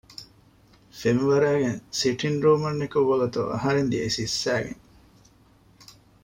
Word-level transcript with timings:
ފެންވަރައިގެން 0.99 1.79
ސިޓިންގ 1.99 2.39
ރޫމަށް 2.45 2.79
ނިކުތް 2.81 3.07
ވަގުތު 3.09 3.41
އަހަރެން 3.53 3.89
ދިޔައީ 3.91 4.11
ސިއްސައިގެން 4.15 4.81